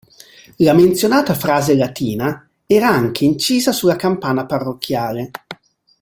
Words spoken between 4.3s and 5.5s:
parrocchiale.